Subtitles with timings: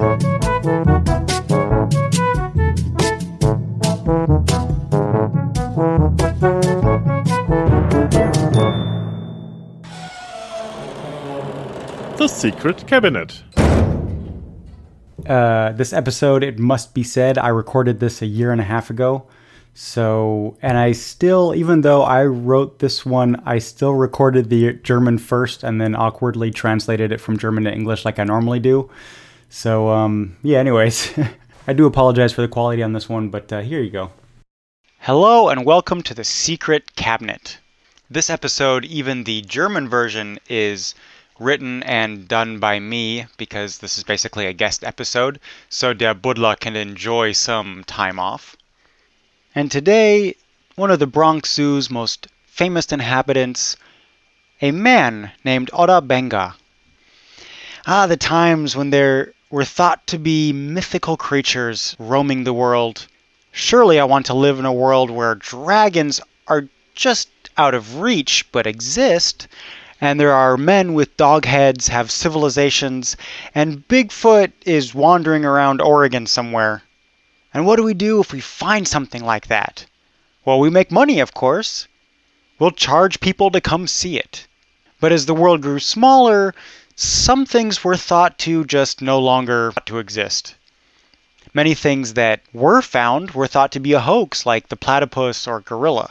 [0.00, 0.06] The
[12.26, 13.42] Secret Cabinet.
[15.26, 18.88] Uh, this episode, it must be said, I recorded this a year and a half
[18.88, 19.26] ago.
[19.74, 25.18] So, and I still, even though I wrote this one, I still recorded the German
[25.18, 28.88] first and then awkwardly translated it from German to English like I normally do.
[29.52, 31.12] So, um, yeah, anyways,
[31.66, 34.12] I do apologize for the quality on this one, but uh, here you go.
[35.00, 37.58] Hello, and welcome to the Secret Cabinet.
[38.08, 40.94] This episode, even the German version, is
[41.40, 46.54] written and done by me because this is basically a guest episode, so Der Buddler
[46.54, 48.54] can enjoy some time off.
[49.52, 50.36] And today,
[50.76, 53.76] one of the Bronx Zoo's most famous inhabitants,
[54.62, 56.54] a man named Ota Benga.
[57.84, 63.06] Ah, the times when there were thought to be mythical creatures roaming the world.
[63.50, 67.28] Surely I want to live in a world where dragons are just
[67.58, 69.48] out of reach but exist,
[70.00, 73.16] and there are men with dog heads, have civilizations,
[73.54, 76.82] and Bigfoot is wandering around Oregon somewhere.
[77.52, 79.84] And what do we do if we find something like that?
[80.44, 81.88] Well, we make money, of course.
[82.60, 84.46] We'll charge people to come see it.
[85.00, 86.54] But as the world grew smaller,
[87.02, 90.54] some things were thought to just no longer to exist.
[91.54, 95.60] Many things that were found were thought to be a hoax, like the platypus or
[95.60, 96.10] gorilla.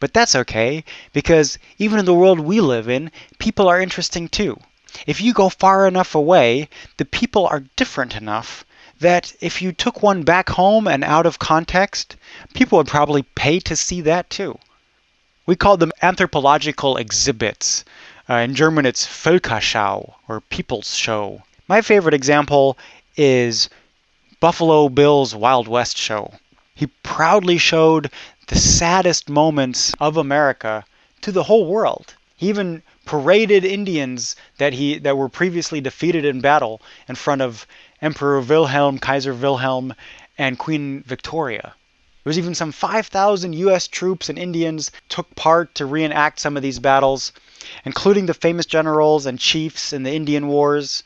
[0.00, 4.60] But that's okay, because even in the world we live in, people are interesting too.
[5.06, 8.66] If you go far enough away, the people are different enough
[9.00, 12.16] that if you took one back home and out of context,
[12.52, 14.58] people would probably pay to see that too.
[15.46, 17.84] We call them anthropological exhibits.
[18.26, 21.42] Uh, in German, it's Völkerschau or People's Show.
[21.68, 22.78] My favorite example
[23.18, 23.68] is
[24.40, 26.32] Buffalo Bill's Wild West show.
[26.74, 28.10] He proudly showed
[28.46, 30.86] the saddest moments of America
[31.20, 32.14] to the whole world.
[32.34, 37.66] He even paraded Indians that he that were previously defeated in battle in front of
[38.00, 39.94] Emperor Wilhelm, Kaiser Wilhelm,
[40.38, 41.74] and Queen Victoria.
[42.24, 43.86] There was even some 5,000 U.S.
[43.86, 47.32] troops and Indians took part to reenact some of these battles,
[47.84, 51.02] including the famous generals and chiefs in the Indian Wars.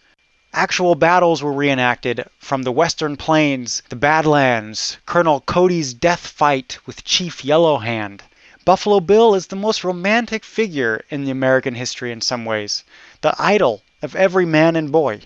[0.52, 7.04] Actual battles were reenacted from the Western Plains, the Badlands, Colonel Cody's death fight with
[7.04, 8.22] Chief Yellowhand.
[8.64, 12.84] Buffalo Bill is the most romantic figure in the American history in some ways,
[13.20, 15.20] the idol of every man and boy.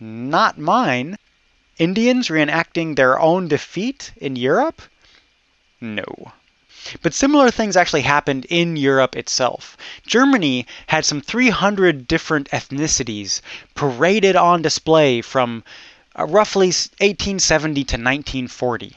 [0.00, 1.16] Not mine.
[1.78, 4.82] Indians reenacting their own defeat in Europe?
[5.80, 6.32] No.
[7.02, 9.76] But similar things actually happened in Europe itself.
[10.06, 13.40] Germany had some 300 different ethnicities
[13.74, 15.64] paraded on display from
[16.18, 18.96] uh, roughly 1870 to 1940.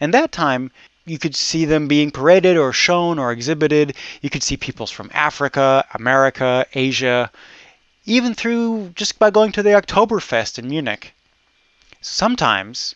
[0.00, 0.70] And that time,
[1.04, 3.96] you could see them being paraded or shown or exhibited.
[4.20, 7.30] You could see peoples from Africa, America, Asia,
[8.04, 11.14] even through just by going to the Oktoberfest in Munich.
[12.00, 12.94] Sometimes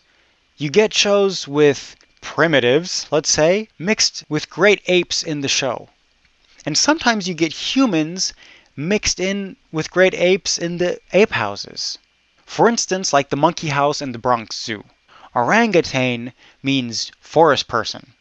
[0.57, 1.95] you get shows with
[2.27, 5.87] primitives, let's say, mixed with great apes in the show.
[6.65, 8.33] And sometimes you get humans
[8.75, 11.97] mixed in with great apes in the ape houses.
[12.45, 14.83] For instance, like the monkey house in the Bronx Zoo.
[15.33, 18.11] Orangutan means forest person.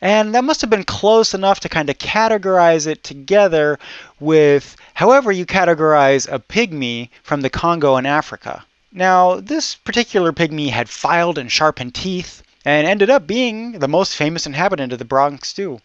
[0.00, 3.78] And that must have been close enough to kind of categorize it together
[4.18, 8.64] with however you categorize a pygmy from the Congo in Africa.
[8.92, 14.16] Now, this particular pygmy had filed and sharpened teeth, and ended up being the most
[14.16, 15.80] famous inhabitant of the Bronx Zoo,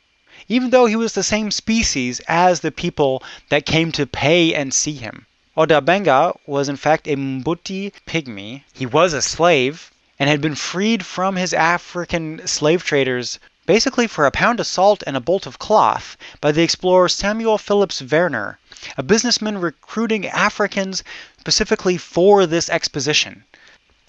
[0.47, 4.73] even though he was the same species as the people that came to pay and
[4.73, 5.27] see him.
[5.55, 8.63] Ota Benga was in fact a Mbuti pygmy.
[8.73, 13.37] He was a slave and had been freed from his African slave traders
[13.67, 17.59] basically for a pound of salt and a bolt of cloth by the explorer Samuel
[17.59, 18.57] Phillips Werner,
[18.97, 21.03] a businessman recruiting Africans
[21.37, 23.43] specifically for this exposition.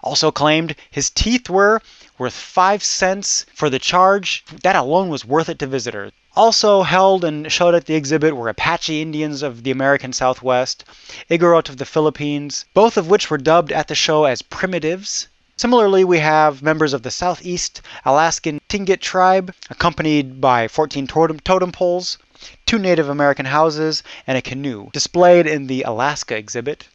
[0.04, 1.82] Also claimed his teeth were
[2.18, 4.44] worth five cents for the charge.
[4.64, 6.12] That alone was worth it to visitors.
[6.36, 10.86] Also held and showed at the exhibit were Apache Indians of the American Southwest,
[11.28, 15.28] Igorot of the Philippines, both of which were dubbed at the show as primitives.
[15.58, 21.72] Similarly, we have members of the Southeast Alaskan Tlingit tribe, accompanied by 14 totem, totem
[21.72, 22.20] poles,
[22.68, 26.88] two Native American houses, and a canoe, displayed in the Alaska exhibit.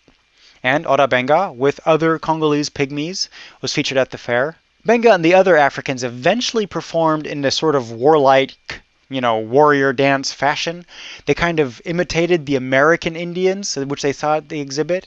[0.63, 3.29] And Ota Benga, with other Congolese pygmies,
[3.61, 4.59] was featured at the fair.
[4.85, 9.93] Benga and the other Africans eventually performed in a sort of warlike you know, warrior
[9.93, 10.87] dance fashion.
[11.27, 15.07] They kind of imitated the American Indians, which they saw at the exhibit.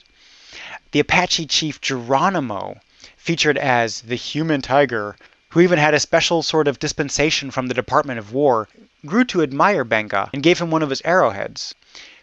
[0.92, 2.80] The Apache chief Geronimo
[3.18, 5.16] featured as the human tiger,
[5.50, 8.68] who even had a special sort of dispensation from the Department of War,
[9.06, 11.76] grew to admire Benga and gave him one of his arrowheads.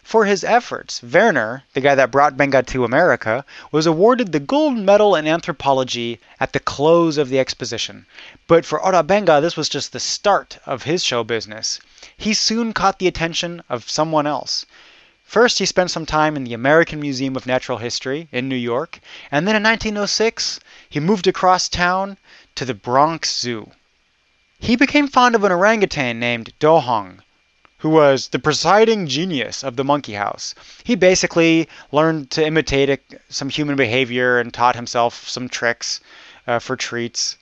[0.05, 3.43] For his efforts, Werner, the guy that brought Benga to America,
[3.73, 8.05] was awarded the gold medal in anthropology at the close of the exposition.
[8.47, 11.81] But for Ota Benga, this was just the start of his show business.
[12.19, 14.67] He soon caught the attention of someone else.
[15.25, 19.01] First, he spent some time in the American Museum of Natural History in New York,
[19.31, 22.19] and then in 1906, he moved across town
[22.57, 23.71] to the Bronx Zoo.
[24.61, 27.21] He became fond of an orangutan named Dohong,
[27.85, 30.55] who was the presiding genius of the monkey house.
[30.85, 32.99] He basically learned to imitate a,
[33.29, 36.01] some human behavior and taught himself some tricks
[36.47, 37.37] uh, for treats.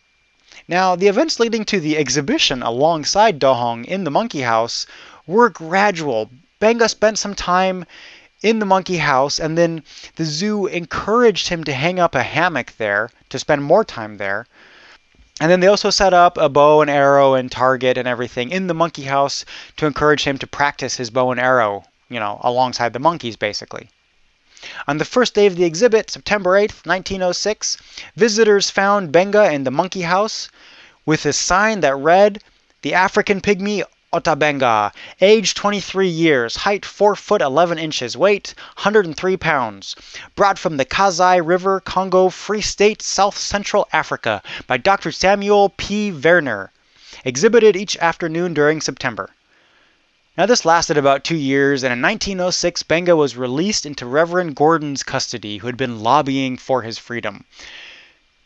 [0.66, 4.84] Now, the events leading to the exhibition alongside Dohong in the monkey house
[5.28, 6.28] were gradual.
[6.58, 7.84] Benga spent some time
[8.42, 9.84] in the monkey house, and then
[10.16, 14.48] the zoo encouraged him to hang up a hammock there to spend more time there.
[15.40, 18.66] And then they also set up a bow and arrow and target and everything in
[18.66, 19.44] the monkey house
[19.78, 23.88] to encourage him to practice his bow and arrow, you know, alongside the monkeys basically.
[24.86, 27.78] On the first day of the exhibit, September 8, 1906,
[28.14, 30.48] visitors found Benga in the monkey house
[31.04, 32.42] with a sign that read,
[32.82, 33.82] The African Pygmy
[34.14, 34.92] Ota Benga,
[35.22, 39.96] age 23 years, height 4 foot 11 inches, weight 103 pounds.
[40.36, 45.12] Brought from the Kasai River, Congo Free State, South Central Africa by Dr.
[45.12, 46.12] Samuel P.
[46.12, 46.70] Werner.
[47.24, 49.30] Exhibited each afternoon during September.
[50.36, 55.02] Now, this lasted about two years, and in 1906, Benga was released into Reverend Gordon's
[55.02, 57.46] custody, who had been lobbying for his freedom.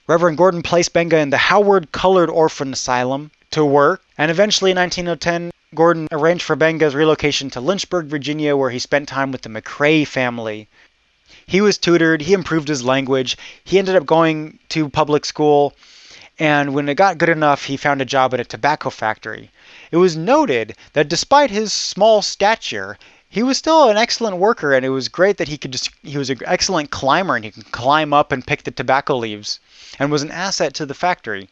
[0.06, 4.76] Reverend Gordon placed Benga in the Howard Colored Orphan Asylum to work, and eventually in
[4.76, 9.49] 1910, Gordon arranged for Benga's relocation to Lynchburg, Virginia, where he spent time with the
[9.49, 10.68] McCray family.
[11.44, 15.75] He was tutored, he improved his language, he ended up going to public school,
[16.38, 19.50] and when it got good enough, he found a job at a tobacco factory.
[19.90, 22.96] It was noted that despite his small stature,
[23.28, 26.16] he was still an excellent worker, and it was great that he could just, he
[26.16, 29.58] was an excellent climber and he could climb up and pick the tobacco leaves
[29.99, 31.49] and was an asset to the factory.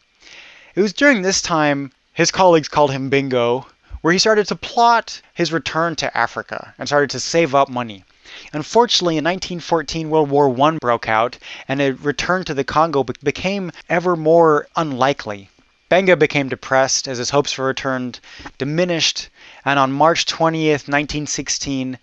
[0.77, 3.67] It was during this time his colleagues called him Bingo,
[4.05, 8.05] where he started to plot his return to Africa and started to save up money.
[8.53, 13.73] Unfortunately, in 1914, World War I broke out, and a return to the Congo became
[13.89, 15.49] ever more unlikely.
[15.89, 18.13] Benga became depressed as his hopes for return
[18.59, 19.31] diminished,
[19.65, 21.97] and on March 20th, 1916,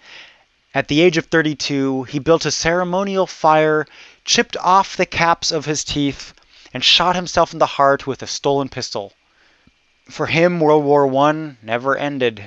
[0.73, 3.85] at the age of 32, he built a ceremonial fire,
[4.25, 6.33] chipped off the caps of his teeth,
[6.73, 9.13] and shot himself in the heart with a stolen pistol.
[10.11, 12.43] For him, World War I never ended.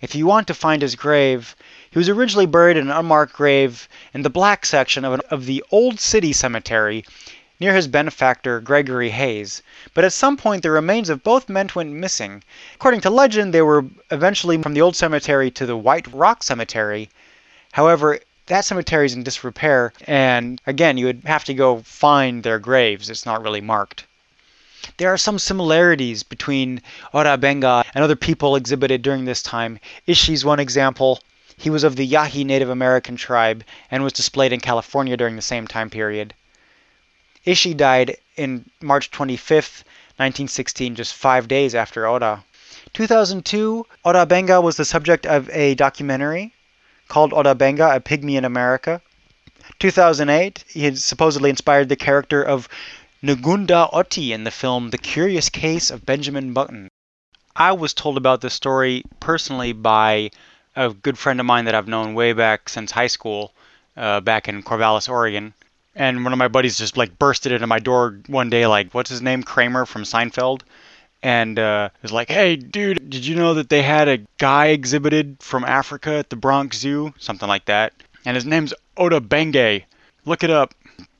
[0.00, 1.54] If you want to find his grave,
[1.88, 5.46] he was originally buried in an unmarked grave in the black section of, an, of
[5.46, 7.04] the Old City Cemetery
[7.60, 9.62] near his benefactor Gregory Hayes,
[9.94, 12.42] but at some point the remains of both men went missing.
[12.74, 17.08] According to legend, they were eventually from the old cemetery to the White Rock Cemetery.
[17.70, 22.58] However, that cemetery is in disrepair, and again, you would have to go find their
[22.58, 23.08] graves.
[23.08, 24.06] It's not really marked.
[24.98, 29.78] There are some similarities between Ota Benga and other people exhibited during this time.
[30.06, 31.20] Ishi's one example.
[31.56, 35.42] He was of the Yahi Native American tribe and was displayed in California during the
[35.42, 36.34] same time period.
[37.44, 39.84] Ishi died in March 25th,
[40.16, 42.42] 1916, just five days after Ota.
[42.92, 46.52] 2002, Ota Benga was the subject of a documentary
[47.08, 49.00] called Ota Benga, A Pygmy in America.
[49.78, 52.68] 2008, he had supposedly inspired the character of
[53.24, 56.88] Ngunda Oti in the film The Curious Case of Benjamin Button.
[57.56, 60.30] I was told about this story personally by
[60.76, 63.54] a good friend of mine that I've known way back since high school,
[63.96, 65.54] uh, back in Corvallis, Oregon.
[65.96, 69.08] And one of my buddies just like bursted into my door one day, like, what's
[69.08, 69.42] his name?
[69.42, 70.60] Kramer from Seinfeld.
[71.22, 75.38] And uh, was like, hey, dude, did you know that they had a guy exhibited
[75.40, 77.14] from Africa at the Bronx Zoo?
[77.18, 77.94] Something like that.
[78.26, 79.80] And his name's Ota Benga.
[80.26, 80.74] Look it up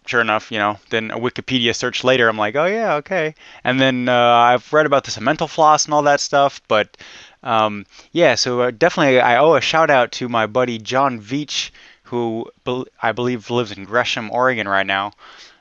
[0.06, 3.34] sure enough, you know, then a Wikipedia search later, I'm like, oh yeah, okay.
[3.62, 6.96] And then uh, I've read about the cemental floss and all that stuff, but
[7.42, 11.70] um, yeah, so uh, definitely I owe a shout out to my buddy John Veach,
[12.04, 15.12] who be- I believe lives in Gresham, Oregon right now,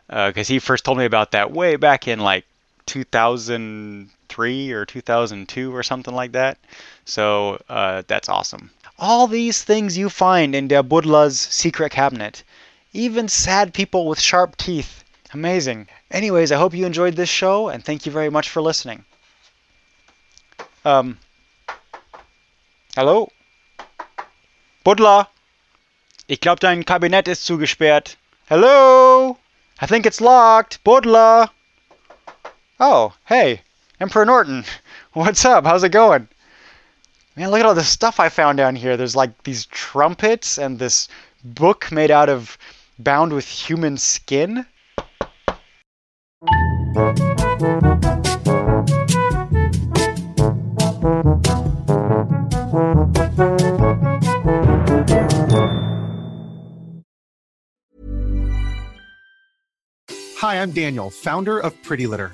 [0.08, 2.46] because uh, he first told me about that way back in like
[2.86, 6.58] 2003 or 2002 or something like that.
[7.06, 8.72] So uh, that's awesome.
[8.98, 12.44] All these things you find in Der Buddler's secret cabinet.
[12.94, 15.04] Even sad people with sharp teeth.
[15.34, 15.88] Amazing.
[16.12, 19.04] Anyways, I hope you enjoyed this show and thank you very much for listening.
[20.86, 21.18] Um,
[22.96, 23.32] Hallo?
[24.84, 25.28] Buddler?
[26.28, 28.18] Ich glaube, dein Kabinett ist zugesperrt.
[28.48, 29.40] Hello?
[29.80, 30.84] I think it's locked.
[30.84, 31.50] Buddler?
[32.80, 33.62] Oh, hey.
[34.00, 34.64] Emperor Norton.
[35.14, 35.66] What's up?
[35.66, 36.28] How's it going?
[37.36, 38.96] Man, look at all the stuff I found down here.
[38.96, 41.08] There's like these trumpets and this
[41.44, 42.60] book made out of
[43.00, 44.66] bound with human skin.
[60.38, 62.34] Hi, I'm Daniel, founder of Pretty Litter.